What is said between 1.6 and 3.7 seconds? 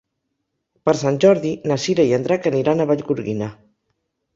na Cira i en Drac aniran a Vallgorguina.